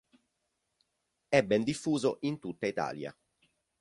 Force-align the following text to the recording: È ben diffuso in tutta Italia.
È 1.27 1.43
ben 1.43 1.63
diffuso 1.63 2.17
in 2.21 2.39
tutta 2.39 2.65
Italia. 2.65 3.15